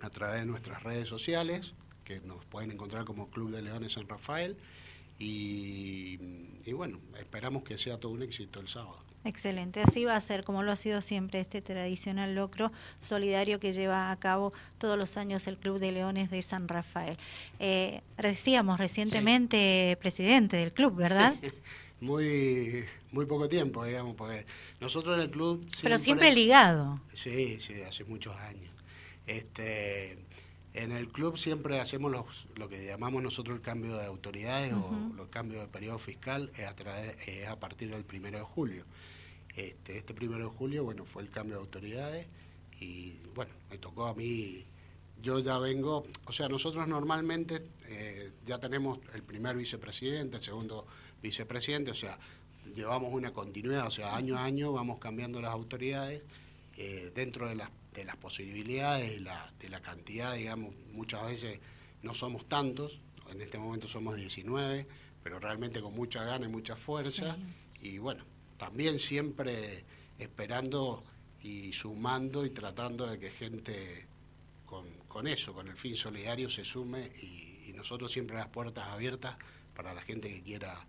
a 0.00 0.10
través 0.10 0.40
de 0.40 0.46
nuestras 0.46 0.82
redes 0.82 1.08
sociales, 1.08 1.72
que 2.04 2.20
nos 2.20 2.44
pueden 2.44 2.70
encontrar 2.70 3.04
como 3.04 3.28
Club 3.30 3.50
de 3.50 3.62
Leones 3.62 3.94
San 3.94 4.08
Rafael. 4.08 4.56
Y, 5.18 6.18
bueno, 6.72 7.00
esperamos 7.18 7.62
que 7.62 7.78
sea 7.78 7.98
todo 7.98 8.12
un 8.12 8.22
éxito 8.22 8.60
el 8.60 8.68
sábado. 8.68 8.98
Excelente, 9.24 9.80
así 9.80 10.04
va 10.04 10.14
a 10.14 10.20
ser, 10.20 10.44
como 10.44 10.62
lo 10.62 10.70
ha 10.70 10.76
sido 10.76 11.00
siempre 11.00 11.40
este 11.40 11.60
tradicional 11.60 12.36
locro 12.36 12.70
solidario 13.00 13.58
que 13.58 13.72
lleva 13.72 14.12
a 14.12 14.16
cabo 14.20 14.52
todos 14.78 14.96
los 14.96 15.16
años 15.16 15.48
el 15.48 15.56
Club 15.56 15.80
de 15.80 15.90
Leones 15.90 16.30
de 16.30 16.42
San 16.42 16.68
Rafael. 16.68 17.16
Eh, 17.58 18.02
decíamos 18.18 18.78
recientemente 18.78 19.98
presidente 20.00 20.58
del 20.58 20.72
club, 20.72 20.94
¿verdad? 20.94 21.34
muy, 22.00 22.84
muy 23.12 23.26
poco 23.26 23.48
tiempo, 23.48 23.84
digamos, 23.84 24.14
porque 24.16 24.46
nosotros 24.80 25.16
en 25.16 25.22
el 25.22 25.30
club... 25.30 25.60
Siempre, 25.60 25.82
Pero 25.82 25.98
siempre 25.98 26.34
ligado. 26.34 27.00
Sí, 27.14 27.58
sí, 27.60 27.82
hace 27.82 28.04
muchos 28.04 28.36
años. 28.36 28.72
Este, 29.26 30.18
en 30.74 30.92
el 30.92 31.08
club 31.08 31.38
siempre 31.38 31.80
hacemos 31.80 32.12
los, 32.12 32.46
lo 32.54 32.68
que 32.68 32.84
llamamos 32.84 33.22
nosotros 33.22 33.56
el 33.56 33.62
cambio 33.62 33.96
de 33.96 34.04
autoridades 34.04 34.72
o 34.74 34.90
los 35.16 35.28
cambios 35.28 35.62
de 35.62 35.68
periodo 35.68 35.98
fiscal 35.98 36.52
a, 36.68 36.74
través, 36.74 37.16
a 37.48 37.56
partir 37.58 37.90
del 37.90 38.04
primero 38.04 38.38
de 38.38 38.44
julio. 38.44 38.84
Este, 39.56 39.96
este 39.96 40.12
primero 40.12 40.44
de 40.44 40.50
julio, 40.50 40.84
bueno, 40.84 41.06
fue 41.06 41.22
el 41.22 41.30
cambio 41.30 41.56
de 41.56 41.62
autoridades 41.62 42.26
y 42.78 43.14
bueno, 43.34 43.52
me 43.70 43.78
tocó 43.78 44.06
a 44.06 44.14
mí, 44.14 44.66
yo 45.22 45.38
ya 45.40 45.58
vengo, 45.58 46.04
o 46.24 46.32
sea, 46.32 46.48
nosotros 46.48 46.86
normalmente 46.86 47.62
eh, 47.88 48.32
ya 48.44 48.58
tenemos 48.58 48.98
el 49.14 49.22
primer 49.22 49.56
vicepresidente, 49.56 50.36
el 50.36 50.42
segundo 50.42 50.86
vicepresidente, 51.22 51.90
o 51.90 51.94
sea, 51.94 52.18
llevamos 52.74 53.12
una 53.12 53.32
continuidad, 53.32 53.86
o 53.86 53.90
sea, 53.90 54.14
año 54.14 54.36
a 54.36 54.44
año 54.44 54.72
vamos 54.72 54.98
cambiando 54.98 55.40
las 55.40 55.52
autoridades 55.52 56.22
eh, 56.76 57.10
dentro 57.14 57.48
de 57.48 57.54
las, 57.54 57.70
de 57.94 58.04
las 58.04 58.16
posibilidades, 58.16 59.20
la, 59.20 59.52
de 59.58 59.68
la 59.68 59.80
cantidad, 59.80 60.34
digamos, 60.34 60.74
muchas 60.92 61.26
veces 61.26 61.60
no 62.02 62.14
somos 62.14 62.46
tantos, 62.48 63.00
en 63.30 63.40
este 63.40 63.58
momento 63.58 63.88
somos 63.88 64.16
19, 64.16 64.86
pero 65.22 65.40
realmente 65.40 65.80
con 65.80 65.94
mucha 65.94 66.22
gana 66.22 66.46
y 66.46 66.48
mucha 66.48 66.76
fuerza, 66.76 67.36
y 67.80 67.98
bueno, 67.98 68.24
también 68.58 68.98
siempre 68.98 69.84
esperando 70.18 71.02
y 71.42 71.72
sumando 71.72 72.44
y 72.44 72.50
tratando 72.50 73.06
de 73.06 73.18
que 73.18 73.30
gente 73.30 74.06
con, 74.64 74.86
eso, 75.26 75.52
con 75.52 75.68
el 75.68 75.76
fin 75.76 75.94
solidario, 75.94 76.48
se 76.48 76.64
sume 76.64 77.10
y, 77.22 77.54
nosotros 77.76 78.10
siempre 78.10 78.36
las 78.36 78.48
puertas 78.48 78.88
abiertas 78.88 79.36
para 79.74 79.92
la 79.92 80.00
gente 80.00 80.32
que 80.32 80.40
quiera 80.40 80.86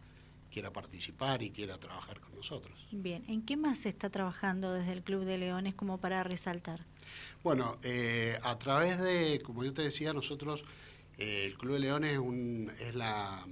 quiera 0.49 0.71
participar 0.71 1.43
y 1.43 1.51
quiera 1.51 1.77
trabajar 1.77 2.21
con 2.21 2.33
nosotros. 2.33 2.87
Bien, 2.91 3.23
¿en 3.27 3.45
qué 3.45 3.57
más 3.57 3.79
se 3.79 3.89
está 3.89 4.09
trabajando 4.09 4.73
desde 4.73 4.93
el 4.93 5.03
Club 5.03 5.25
de 5.25 5.37
Leones 5.37 5.75
como 5.75 5.99
para 5.99 6.23
resaltar? 6.23 6.85
Bueno, 7.43 7.77
eh, 7.83 8.39
a 8.41 8.57
través 8.57 8.97
de, 8.99 9.41
como 9.43 9.63
yo 9.65 9.73
te 9.73 9.83
decía, 9.83 10.13
nosotros, 10.13 10.65
eh, 11.17 11.45
el 11.45 11.57
Club 11.57 11.73
de 11.73 11.79
Leones 11.79 12.13
es, 12.13 12.17
un, 12.19 12.71
es 12.79 12.95
la, 12.95 13.45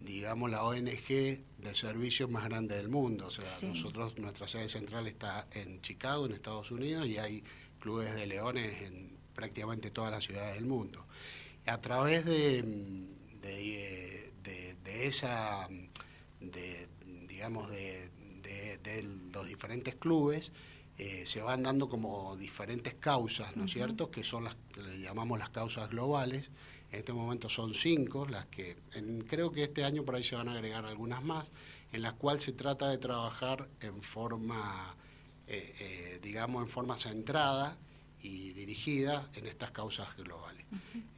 digamos, 0.00 0.50
la 0.50 0.62
ONG 0.62 1.08
de 1.08 1.74
servicios 1.74 2.30
más 2.30 2.44
grande 2.44 2.76
del 2.76 2.88
mundo. 2.88 3.26
O 3.26 3.30
sea, 3.30 3.68
nosotros, 3.68 4.16
nuestra 4.18 4.46
sede 4.46 4.68
central 4.68 5.06
está 5.06 5.48
en 5.52 5.80
Chicago, 5.82 6.26
en 6.26 6.32
Estados 6.32 6.70
Unidos, 6.70 7.06
y 7.06 7.18
hay 7.18 7.42
clubes 7.80 8.14
de 8.14 8.26
leones 8.26 8.82
en 8.82 9.15
prácticamente 9.36 9.90
todas 9.90 10.10
las 10.10 10.24
ciudades 10.24 10.54
del 10.54 10.64
mundo. 10.64 11.06
A 11.66 11.80
través 11.80 12.24
de, 12.24 12.62
de, 13.42 15.06
esa, 15.06 15.68
de, 16.40 16.88
digamos, 17.28 17.70
de, 17.70 18.10
los 19.32 19.46
diferentes 19.46 19.94
clubes, 19.96 20.52
eh, 20.96 21.24
se 21.26 21.42
van 21.42 21.62
dando 21.62 21.88
como 21.88 22.36
diferentes 22.36 22.94
causas, 22.94 23.54
¿no 23.56 23.64
es 23.64 23.72
cierto?, 23.72 24.10
que 24.10 24.24
son 24.24 24.44
las 24.44 24.56
que 24.72 24.80
le 24.80 25.00
llamamos 25.00 25.38
las 25.38 25.50
causas 25.50 25.90
globales, 25.90 26.48
en 26.90 27.00
este 27.00 27.12
momento 27.12 27.48
son 27.48 27.74
cinco, 27.74 28.26
las 28.26 28.46
que 28.46 28.76
creo 29.28 29.50
que 29.50 29.64
este 29.64 29.84
año 29.84 30.04
por 30.04 30.14
ahí 30.14 30.22
se 30.22 30.36
van 30.36 30.48
a 30.48 30.52
agregar 30.52 30.86
algunas 30.86 31.22
más, 31.22 31.50
en 31.92 32.02
las 32.02 32.14
cuales 32.14 32.44
se 32.44 32.52
trata 32.52 32.88
de 32.88 32.98
trabajar 32.98 33.68
en 33.80 34.00
forma, 34.02 34.96
eh, 35.46 35.74
eh, 35.78 36.20
digamos, 36.22 36.62
en 36.62 36.68
forma 36.68 36.96
centrada 36.96 37.76
y 38.26 38.52
dirigida 38.52 39.28
en 39.34 39.46
estas 39.46 39.70
causas 39.70 40.16
globales. 40.16 40.64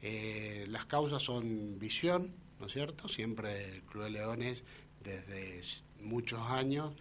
Eh, 0.01 0.65
las 0.69 0.85
causas 0.85 1.21
son 1.23 1.79
visión, 1.79 2.33
¿no 2.59 2.67
es 2.67 2.73
cierto? 2.73 3.07
Siempre 3.07 3.77
el 3.77 3.81
Club 3.83 4.03
de 4.03 4.09
Leones, 4.11 4.63
desde 5.03 5.61
muchos 6.01 6.41
años, 6.41 6.93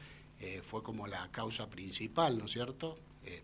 fue 0.63 0.85
como 0.85 1.09
la 1.09 1.29
causa 1.33 1.69
principal, 1.69 2.39
¿no 2.39 2.45
es 2.45 2.53
cierto? 2.53 2.99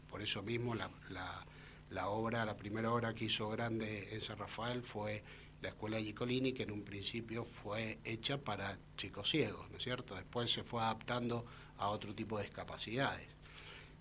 por 0.09 0.23
eso 0.23 0.43
mismo 0.43 0.75
la 0.75 2.09
obra, 2.09 2.45
la 2.45 2.57
primera 2.57 2.93
obra 2.93 3.15
que 3.15 3.27
hizo 3.27 3.49
grande 3.51 4.09
en 4.13 4.21
San 4.21 4.39
Rafael 4.39 4.83
fue 4.83 5.23
la 5.65 5.71
escuela 5.71 5.99
Gicolini, 5.99 6.53
que 6.53 6.65
en 6.65 6.73
un 6.73 6.83
principio 6.83 7.47
fue 7.47 7.99
hecha 8.05 8.37
para 8.37 8.79
chicos 8.99 9.31
ciegos, 9.31 9.71
¿no 9.71 9.79
es 9.79 9.83
cierto? 9.83 10.15
Después 10.15 10.51
se 10.51 10.63
fue 10.63 10.83
adaptando 10.83 11.47
a 11.79 11.89
otro 11.89 12.15
tipo 12.15 12.37
de 12.37 12.45
discapacidades. 12.45 13.29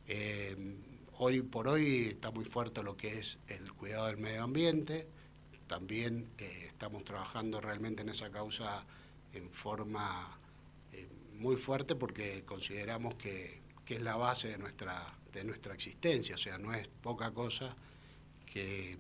Eh, 0.05 0.58
hoy 1.17 1.41
por 1.41 1.67
hoy 1.67 2.08
está 2.08 2.32
muy 2.32 2.46
fuerte 2.46 2.84
lo 2.84 2.98
que 2.98 3.20
es 3.20 3.39
el 3.48 3.72
cuidado 3.74 4.08
del 4.08 4.17
medio 4.17 4.43
ambiente, 4.43 5.08
también 5.67 6.29
eh, 6.38 6.65
estamos 6.67 7.03
trabajando 7.03 7.62
realmente 7.62 8.01
en 8.01 8.10
esa 8.10 8.29
causa 8.29 8.86
en 9.34 9.50
forma 9.51 10.38
eh, 10.91 11.08
muy 11.39 11.55
fuerte 11.55 11.96
porque 11.96 12.43
consideramos 12.46 13.15
que, 13.15 13.62
que 13.86 13.96
es 13.96 14.01
la 14.01 14.15
base 14.15 14.50
de 14.50 14.58
nuestra 14.58 15.17
de 15.34 15.43
nuestra 15.43 15.74
existencia, 15.74 16.36
o 16.36 16.38
sea, 16.38 16.58
no 16.58 16.74
es 16.74 16.88
poca 16.88 17.32
cosa 17.32 17.75
que, 18.46 18.98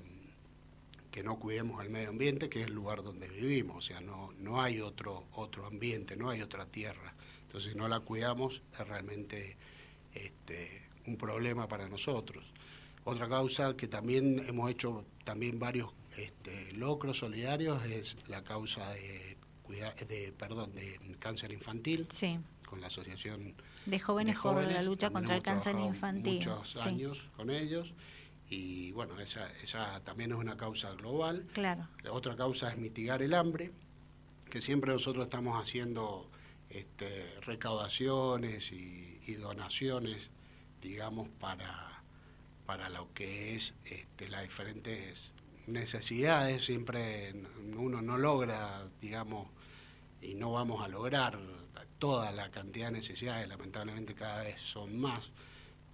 que 1.11 1.23
no 1.23 1.37
cuidemos 1.37 1.83
el 1.83 1.91
medio 1.91 2.09
ambiente, 2.09 2.49
que 2.49 2.61
es 2.61 2.67
el 2.67 2.73
lugar 2.73 3.03
donde 3.03 3.27
vivimos, 3.27 3.77
o 3.77 3.81
sea, 3.81 4.01
no, 4.01 4.33
no 4.39 4.61
hay 4.61 4.81
otro, 4.81 5.25
otro 5.33 5.67
ambiente, 5.67 6.17
no 6.17 6.31
hay 6.31 6.41
otra 6.41 6.65
tierra. 6.65 7.13
Entonces, 7.43 7.73
si 7.73 7.77
no 7.77 7.87
la 7.87 7.99
cuidamos, 7.99 8.63
es 8.73 8.87
realmente 8.87 9.55
este, 10.15 10.82
un 11.07 11.17
problema 11.17 11.67
para 11.67 11.87
nosotros. 11.87 12.43
Otra 13.05 13.27
causa 13.27 13.75
que 13.75 13.87
también 13.87 14.43
hemos 14.47 14.71
hecho 14.71 15.05
también 15.23 15.59
varios 15.59 15.91
este, 16.17 16.71
locros 16.73 17.17
solidarios 17.17 17.83
es 17.85 18.17
la 18.27 18.43
causa 18.43 18.91
de, 18.91 19.37
de, 20.07 20.33
perdón, 20.37 20.73
de 20.73 20.99
cáncer 21.19 21.51
infantil. 21.51 22.07
Sí 22.11 22.39
con 22.73 22.81
la 22.81 22.87
Asociación 22.87 23.53
de 23.85 23.99
Jóvenes, 23.99 24.35
por 24.39 24.63
la 24.63 24.81
lucha 24.81 25.11
contra 25.11 25.35
el 25.35 25.43
cáncer 25.43 25.77
infantil. 25.77 26.37
Muchos 26.37 26.75
años 26.77 27.29
con 27.37 27.51
ellos 27.51 27.93
y 28.49 28.91
bueno, 28.93 29.19
esa, 29.19 29.51
esa 29.63 29.99
también 30.03 30.31
es 30.31 30.37
una 30.37 30.57
causa 30.57 30.91
global. 30.93 31.47
Claro. 31.53 31.87
La 32.01 32.11
otra 32.11 32.35
causa 32.35 32.69
es 32.71 32.77
mitigar 32.77 33.21
el 33.21 33.33
hambre, 33.33 33.71
que 34.49 34.59
siempre 34.59 34.91
nosotros 34.91 35.25
estamos 35.25 35.59
haciendo 35.61 36.29
este, 36.69 37.39
recaudaciones 37.41 38.71
y, 38.71 39.33
donaciones, 39.35 40.29
digamos, 40.83 41.29
para, 41.39 42.03
para 42.65 42.89
lo 42.89 43.11
que 43.13 43.55
es 43.55 43.73
este, 43.85 44.27
las 44.27 44.43
diferentes 44.43 45.31
necesidades. 45.65 46.65
Siempre 46.65 47.33
uno 47.75 48.01
no 48.01 48.17
logra, 48.17 48.87
digamos, 49.01 49.47
y 50.21 50.35
no 50.35 50.51
vamos 50.51 50.83
a 50.83 50.87
lograr 50.87 51.39
toda 52.03 52.33
la 52.33 52.51
cantidad 52.51 52.87
de 52.87 52.97
necesidades, 52.97 53.47
lamentablemente 53.47 54.13
cada 54.13 54.43
vez 54.43 54.59
son 54.59 54.99
más, 54.99 55.31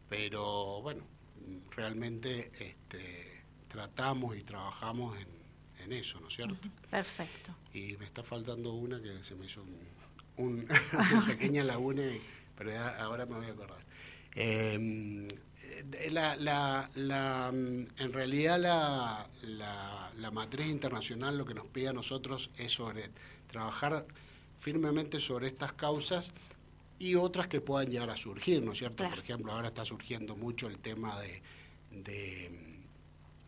pero 0.09 0.81
bueno, 0.81 1.03
realmente 1.69 2.51
este, 2.59 3.43
tratamos 3.67 4.35
y 4.35 4.41
trabajamos 4.41 5.15
en, 5.19 5.93
eso, 5.93 6.19
¿no 6.19 6.27
es 6.27 6.35
cierto? 6.35 6.55
Perfecto. 6.89 7.55
Y 7.73 7.95
me 7.97 8.05
está 8.05 8.23
faltando 8.23 8.73
una 8.73 9.01
que 9.01 9.23
se 9.23 9.35
me 9.35 9.45
hizo 9.45 9.63
un, 10.37 10.67
una 11.11 11.25
pequeña 11.25 11.63
laguna, 11.63 12.03
pero 12.55 12.79
ahora 12.79 13.27
me 13.27 13.37
voy 13.37 13.45
a 13.45 13.49
acordar. 13.49 13.79
Em, 14.35 15.27
la, 16.11 16.35
la, 16.35 16.89
la, 16.95 17.49
en 17.49 18.13
realidad 18.13 18.59
la, 18.59 19.27
la 20.15 20.31
matriz 20.31 20.67
internacional 20.67 21.37
lo 21.37 21.45
que 21.45 21.53
nos 21.53 21.67
pide 21.67 21.89
a 21.89 21.93
nosotros 21.93 22.51
es 22.57 22.73
sobre 22.73 23.09
trabajar 23.47 24.05
firmemente 24.59 25.19
sobre 25.19 25.47
estas 25.47 25.73
causas 25.73 26.31
y 26.99 27.15
otras 27.15 27.47
que 27.47 27.61
puedan 27.61 27.89
llegar 27.89 28.09
a 28.09 28.17
surgir, 28.17 28.61
¿no 28.61 28.73
es 28.73 28.79
cierto? 28.79 29.09
Por 29.09 29.19
ejemplo, 29.19 29.53
ahora 29.53 29.69
está 29.69 29.85
surgiendo 29.85 30.35
mucho 30.35 30.67
el 30.67 30.79
tema 30.79 31.19
de, 31.21 31.41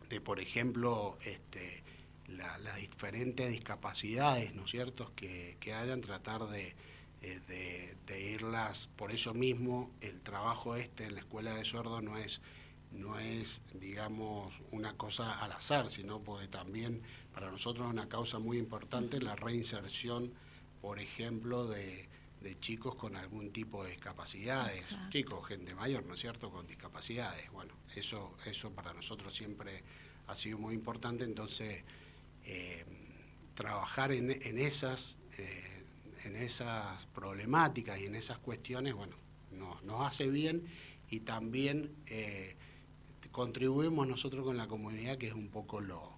de, 0.08 0.20
por 0.20 0.40
ejemplo, 0.40 1.18
este, 1.24 1.82
las 2.28 2.76
diferentes 2.76 3.50
discapacidades, 3.50 4.54
¿no 4.54 4.64
es 4.64 4.70
cierto?, 4.70 5.12
que, 5.14 5.58
que 5.60 5.74
hayan, 5.74 6.00
tratar 6.00 6.48
de, 6.48 6.74
eh, 7.22 7.94
de, 8.06 8.20
irlas, 8.20 8.88
por 8.96 9.12
eso 9.12 9.32
mismo 9.32 9.90
el 10.00 10.20
trabajo 10.20 10.76
este 10.76 11.04
en 11.04 11.14
la 11.14 11.20
escuela 11.20 11.54
de 11.54 11.64
sordos 11.64 12.02
no 12.02 12.18
es, 12.18 12.42
no 12.90 13.18
es, 13.18 13.62
digamos, 13.74 14.60
una 14.70 14.96
cosa 14.96 15.38
al 15.38 15.52
azar, 15.52 15.88
sino 15.88 16.20
porque 16.20 16.48
también 16.48 17.00
para 17.32 17.50
nosotros 17.50 17.86
es 17.86 17.92
una 17.92 18.08
causa 18.08 18.38
muy 18.38 18.58
importante 18.58 19.20
la 19.20 19.34
reinserción 19.34 20.32
por 20.82 20.98
ejemplo, 20.98 21.68
de, 21.68 22.08
chicos 22.58 22.96
con 22.96 23.14
algún 23.14 23.52
tipo 23.52 23.84
de 23.84 23.90
discapacidades, 23.90 24.92
chicos, 25.10 25.46
gente 25.46 25.74
mayor, 25.76 26.04
¿no 26.04 26.14
es 26.14 26.20
cierto?, 26.20 26.50
con 26.50 26.66
discapacidades. 26.66 27.50
Bueno, 27.52 27.72
eso, 27.94 28.36
eso 28.44 28.72
para 28.72 28.92
nosotros 28.92 29.32
siempre 29.32 29.84
ha 30.26 30.34
sido 30.34 30.58
muy 30.58 30.74
importante, 30.74 31.22
entonces 31.22 31.84
eh, 32.44 32.84
trabajar 33.54 34.10
en, 34.10 34.58
esas, 34.58 35.16
eh, 35.38 35.71
en 36.24 36.36
esas 36.36 37.06
problemáticas 37.14 37.98
y 38.00 38.06
en 38.06 38.14
esas 38.14 38.38
cuestiones, 38.38 38.94
bueno, 38.94 39.16
nos, 39.52 40.06
hace 40.06 40.28
bien 40.28 40.64
y 41.10 41.20
también 41.20 41.90
eh, 42.06 42.56
contribuimos 43.30 44.06
nosotros 44.06 44.44
con 44.44 44.56
la 44.56 44.66
comunidad, 44.66 45.18
que 45.18 45.28
es 45.28 45.34
un 45.34 45.48
poco 45.48 45.80
lo, 45.80 46.12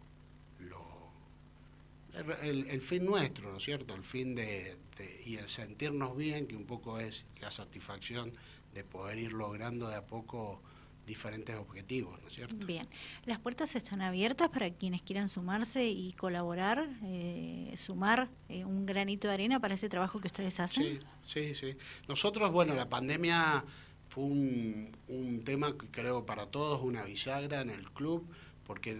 el, 2.42 2.80
fin 2.80 3.04
nuestro, 3.04 3.50
¿no 3.50 3.56
es 3.58 3.64
cierto? 3.64 3.94
El 3.94 4.04
fin 4.04 4.34
de, 4.34 4.76
y 5.24 5.36
el 5.36 5.48
sentirnos 5.48 6.16
bien, 6.16 6.46
que 6.46 6.56
un 6.56 6.64
poco 6.64 7.00
es 7.00 7.24
la 7.40 7.50
satisfacción 7.50 8.32
de 8.72 8.84
poder 8.84 9.18
ir 9.18 9.32
logrando 9.32 9.88
de 9.88 9.96
a 9.96 10.06
poco 10.06 10.62
diferentes 11.06 11.56
objetivos, 11.56 12.20
¿no 12.20 12.28
es 12.28 12.34
cierto? 12.34 12.66
Bien, 12.66 12.88
las 13.24 13.38
puertas 13.38 13.74
están 13.76 14.00
abiertas 14.00 14.48
para 14.48 14.70
quienes 14.70 15.02
quieran 15.02 15.28
sumarse 15.28 15.86
y 15.86 16.12
colaborar, 16.12 16.86
eh, 17.04 17.72
sumar 17.76 18.28
eh, 18.48 18.64
un 18.64 18.86
granito 18.86 19.28
de 19.28 19.34
arena 19.34 19.60
para 19.60 19.74
ese 19.74 19.88
trabajo 19.88 20.20
que 20.20 20.28
ustedes 20.28 20.60
hacen. 20.60 21.00
Sí, 21.24 21.54
sí, 21.54 21.54
sí. 21.54 21.76
Nosotros, 22.08 22.50
bueno, 22.52 22.74
la 22.74 22.88
pandemia 22.88 23.64
fue 24.08 24.24
un, 24.24 24.96
un 25.08 25.44
tema 25.44 25.76
que 25.76 25.86
creo 25.88 26.24
para 26.24 26.46
todos 26.46 26.82
una 26.82 27.04
bisagra 27.04 27.60
en 27.60 27.70
el 27.70 27.90
club, 27.90 28.26
porque 28.64 28.94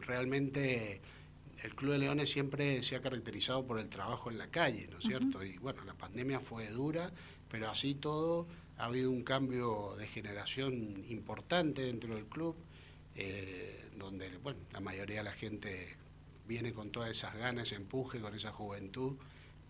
realmente 0.00 1.00
el 1.64 1.74
Club 1.74 1.92
de 1.92 1.98
Leones 1.98 2.30
siempre 2.30 2.82
se 2.82 2.94
ha 2.94 3.00
caracterizado 3.00 3.66
por 3.66 3.78
el 3.78 3.88
trabajo 3.88 4.30
en 4.30 4.36
la 4.36 4.48
calle, 4.48 4.86
¿no 4.90 4.98
es 4.98 5.04
cierto? 5.04 5.42
Y 5.42 5.56
bueno, 5.56 5.82
la 5.84 5.94
pandemia 5.94 6.38
fue 6.38 6.68
dura, 6.68 7.10
pero 7.50 7.70
así 7.70 7.94
todo 7.94 8.46
ha 8.76 8.86
habido 8.86 9.10
un 9.10 9.22
cambio 9.22 9.94
de 9.96 10.06
generación 10.06 11.04
importante 11.08 11.82
dentro 11.82 12.14
del 12.14 12.26
club, 12.26 12.56
eh, 13.14 13.84
donde 13.96 14.36
bueno, 14.38 14.60
la 14.72 14.80
mayoría 14.80 15.18
de 15.18 15.24
la 15.24 15.32
gente 15.32 15.96
viene 16.46 16.72
con 16.72 16.90
todas 16.90 17.10
esas 17.10 17.34
ganas, 17.36 17.72
empuje, 17.72 18.20
con 18.20 18.34
esa 18.34 18.52
juventud 18.52 19.16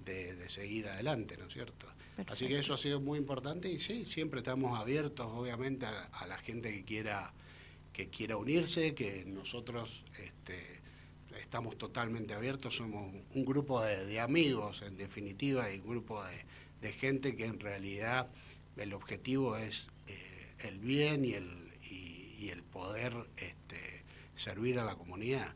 de, 0.04 0.48
seguir 0.48 0.88
adelante, 0.88 1.36
¿no 1.36 1.46
es 1.46 1.52
cierto? 1.52 1.86
Así 2.26 2.46
que 2.46 2.58
eso 2.58 2.74
ha 2.74 2.78
sido 2.78 3.00
muy 3.00 3.18
importante 3.18 3.70
y 3.70 3.80
sí, 3.80 4.04
siempre 4.04 4.40
estamos 4.40 4.78
abiertos, 4.78 5.26
obviamente, 5.26 5.86
a, 5.86 6.26
la 6.26 6.38
gente 6.38 6.72
que 6.72 6.84
quiera 6.84 7.32
que 7.92 8.08
quiera 8.08 8.36
unirse, 8.36 8.92
que 8.92 9.24
nosotros 9.24 10.02
este, 10.18 10.80
estamos 11.40 11.78
totalmente 11.78 12.34
abiertos, 12.34 12.76
somos 12.76 13.14
un 13.32 13.44
grupo 13.44 13.82
de, 13.82 14.18
amigos, 14.18 14.82
en 14.82 14.96
definitiva, 14.96 15.72
y 15.72 15.78
un 15.78 15.86
grupo 15.86 16.20
de 16.80 16.92
gente 16.92 17.36
que 17.36 17.46
en 17.46 17.60
realidad 17.60 18.28
el 18.76 18.92
objetivo 18.92 19.56
es 19.56 19.88
eh, 20.06 20.54
el 20.60 20.78
bien 20.78 21.24
y 21.24 21.34
el, 21.34 21.72
y, 21.82 22.48
el 22.50 22.62
poder 22.62 23.14
este, 23.38 24.04
servir 24.34 24.78
a 24.78 24.84
la 24.84 24.96
comunidad. 24.96 25.54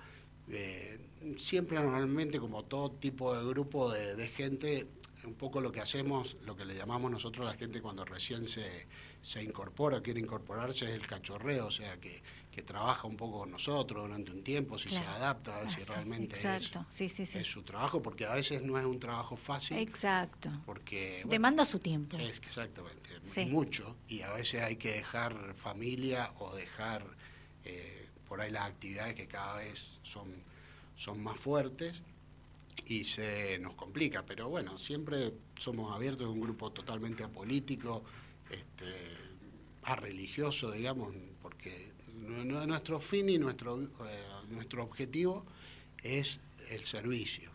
Eh, 0.48 0.98
siempre 1.36 1.76
normalmente 1.76 2.38
como 2.40 2.64
todo 2.64 2.92
tipo 2.92 3.34
de 3.36 3.46
grupo 3.46 3.92
de, 3.92 4.28
gente, 4.28 4.86
un 5.28 5.34
poco 5.34 5.60
lo 5.60 5.70
que 5.70 5.80
hacemos, 5.80 6.36
lo 6.44 6.56
que 6.56 6.64
le 6.64 6.74
llamamos 6.74 7.10
nosotros 7.10 7.46
a 7.46 7.52
la 7.52 7.56
gente 7.56 7.80
cuando 7.80 8.04
recién 8.04 8.44
se, 8.44 8.86
se 9.22 9.42
incorpora, 9.42 10.00
quiere 10.00 10.20
incorporarse, 10.20 10.86
es 10.86 10.92
el 10.92 11.06
cachorreo, 11.06 11.66
o 11.66 11.70
sea 11.70 11.98
que 11.98 12.22
que 12.58 12.64
trabaja 12.64 13.06
un 13.06 13.16
poco 13.16 13.38
con 13.40 13.52
nosotros 13.52 14.02
durante 14.02 14.32
un 14.32 14.42
tiempo, 14.42 14.76
si 14.76 14.88
se 14.88 14.98
adapta, 14.98 15.56
a 15.56 15.60
ver 15.60 15.70
si 15.70 15.80
realmente 15.82 16.36
es, 16.36 17.46
su 17.46 17.62
trabajo, 17.62 18.02
porque 18.02 18.26
a 18.26 18.34
veces 18.34 18.62
no 18.62 18.76
es 18.76 18.84
un 18.84 18.98
trabajo 18.98 19.36
fácil. 19.36 19.78
Exacto. 19.78 20.50
Porque 20.66 21.22
demanda 21.26 21.64
su 21.64 21.78
tiempo. 21.78 22.16
Es, 22.18 22.38
exactamente, 22.38 23.10
mucho, 23.46 23.96
y 24.08 24.22
a 24.22 24.32
veces 24.32 24.60
hay 24.62 24.74
que 24.74 24.92
dejar 24.92 25.54
familia 25.54 26.32
o 26.40 26.52
dejar 26.52 27.04
eh, 27.64 28.08
por 28.28 28.40
ahí 28.40 28.50
las 28.50 28.64
actividades 28.64 29.14
que 29.14 29.28
cada 29.28 29.58
vez 29.58 30.00
son, 30.02 30.26
son 30.96 31.22
más 31.22 31.38
fuertes 31.38 32.02
y 32.86 33.04
se 33.04 33.58
nos 33.58 33.74
complica, 33.74 34.24
pero 34.24 34.48
bueno, 34.48 34.78
siempre 34.78 35.32
somos 35.58 35.94
abiertos, 35.94 36.28
un 36.28 36.40
grupo 36.40 36.70
totalmente 36.70 37.24
apolítico, 37.24 38.02
este, 38.50 38.94
a 39.82 39.96
religioso, 39.96 40.70
digamos, 40.70 41.14
porque 41.42 41.92
nuestro 42.14 43.00
fin 43.00 43.28
y 43.28 43.38
nuestro, 43.38 43.80
eh, 43.80 43.86
nuestro 44.50 44.82
objetivo 44.82 45.44
es 46.02 46.40
el 46.70 46.84
servicio. 46.84 47.50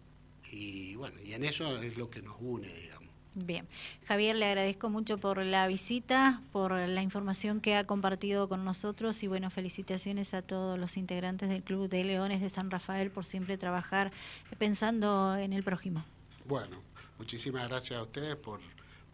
Y 0.52 0.96
bueno, 0.96 1.22
y 1.24 1.34
en 1.34 1.44
eso 1.44 1.82
es 1.82 1.98
lo 1.98 2.10
que 2.10 2.22
nos 2.22 2.36
une, 2.40 2.72
digamos. 2.74 3.03
Bien, 3.36 3.68
Javier, 4.06 4.36
le 4.36 4.46
agradezco 4.46 4.90
mucho 4.90 5.18
por 5.18 5.44
la 5.44 5.68
visita, 5.68 6.42
por 6.52 6.72
la 6.72 7.02
información 7.02 7.62
que 7.62 7.76
ha 7.76 7.86
compartido 7.86 8.48
con 8.48 8.64
nosotros 8.64 9.24
y 9.24 9.28
bueno, 9.28 9.50
felicitaciones 9.50 10.34
a 10.34 10.42
todos 10.42 10.78
los 10.78 10.98
integrantes 10.98 11.50
del 11.50 11.64
Club 11.64 11.90
de 11.90 12.04
Leones 12.04 12.42
de 12.42 12.50
San 12.50 12.70
Rafael 12.70 13.10
por 13.10 13.26
siempre 13.26 13.58
trabajar 13.58 14.12
pensando 14.60 15.36
en 15.36 15.54
el 15.54 15.64
prójimo. 15.64 16.06
Bueno, 16.46 16.78
muchísimas 17.18 17.68
gracias 17.68 18.00
a 18.00 18.04
ustedes 18.04 18.36
por, 18.36 18.60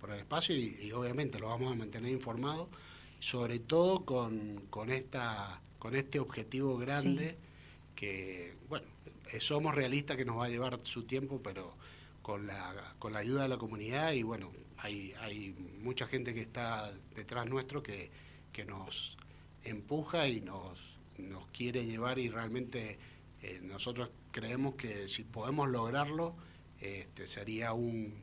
por 0.02 0.12
el 0.12 0.20
espacio 0.20 0.56
y 0.56 0.92
obviamente 0.92 1.40
lo 1.40 1.48
vamos 1.48 1.72
a 1.72 1.76
mantener 1.76 2.12
informado 2.12 2.70
sobre 3.20 3.60
todo 3.60 4.06
con, 4.06 4.64
con, 4.70 4.92
esta, 4.92 5.62
con 5.78 5.96
este 5.96 6.20
objetivo 6.20 6.78
grande 6.78 7.38
que, 7.96 8.56
bueno, 8.70 8.88
eh, 9.32 9.40
somos 9.40 9.76
realistas 9.76 10.18
que 10.18 10.26
nos 10.26 10.38
va 10.38 10.46
a 10.46 10.50
llevar 10.50 10.80
su 10.84 11.04
tiempo, 11.04 11.42
pero 11.44 11.74
con 12.30 12.46
la, 12.46 12.94
con 13.00 13.14
la 13.14 13.20
ayuda 13.20 13.42
de 13.42 13.50
la 13.50 13.58
comunidad 13.58 14.12
y 14.12 14.22
bueno, 14.22 14.52
hay, 14.78 15.16
hay 15.20 15.56
mucha 15.82 16.06
gente 16.06 16.32
que 16.32 16.42
está 16.42 16.94
detrás 17.16 17.48
nuestro 17.48 17.82
que, 17.82 18.12
que 18.54 18.66
nos 18.66 19.18
empuja 19.64 20.28
y 20.28 20.40
nos, 20.40 21.00
nos 21.18 21.48
quiere 21.48 21.88
llevar 21.88 22.20
y 22.20 22.30
realmente 22.30 23.00
eh, 23.42 23.60
nosotros 23.64 24.12
creemos 24.32 24.76
que 24.76 25.08
si 25.08 25.24
podemos 25.24 25.70
lograrlo, 25.70 26.36
este, 26.80 27.28
sería 27.28 27.74
un, 27.74 28.14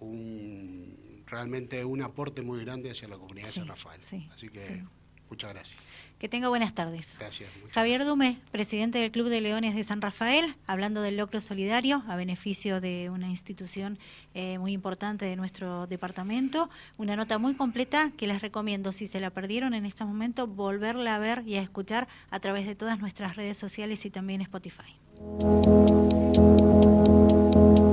un 0.00 1.22
realmente 1.24 1.84
un 1.84 2.02
aporte 2.02 2.42
muy 2.42 2.58
grande 2.64 2.90
hacia 2.90 3.06
la 3.06 3.18
comunidad 3.18 3.46
de 3.46 3.52
San 3.52 3.68
Rafael. 3.68 4.00
Así 4.32 4.48
que 4.48 4.82
muchas 5.30 5.52
gracias. 5.52 5.78
Que 6.22 6.28
tenga 6.28 6.48
buenas 6.48 6.72
tardes. 6.72 7.16
Gracias. 7.18 7.50
Javier 7.72 8.04
Dume, 8.04 8.38
presidente 8.52 9.00
del 9.00 9.10
Club 9.10 9.28
de 9.28 9.40
Leones 9.40 9.74
de 9.74 9.82
San 9.82 10.00
Rafael, 10.00 10.54
hablando 10.68 11.02
del 11.02 11.16
logro 11.16 11.40
solidario 11.40 12.04
a 12.06 12.14
beneficio 12.14 12.80
de 12.80 13.10
una 13.10 13.28
institución 13.28 13.98
eh, 14.32 14.56
muy 14.58 14.70
importante 14.70 15.24
de 15.24 15.34
nuestro 15.34 15.88
departamento. 15.88 16.70
Una 16.96 17.16
nota 17.16 17.38
muy 17.38 17.54
completa 17.54 18.12
que 18.16 18.28
les 18.28 18.40
recomiendo, 18.40 18.92
si 18.92 19.08
se 19.08 19.18
la 19.18 19.30
perdieron 19.30 19.74
en 19.74 19.84
este 19.84 20.04
momento, 20.04 20.46
volverla 20.46 21.16
a 21.16 21.18
ver 21.18 21.42
y 21.44 21.56
a 21.56 21.60
escuchar 21.60 22.06
a 22.30 22.38
través 22.38 22.68
de 22.68 22.76
todas 22.76 23.00
nuestras 23.00 23.34
redes 23.34 23.56
sociales 23.56 24.06
y 24.06 24.10
también 24.10 24.42
Spotify. 24.42 24.94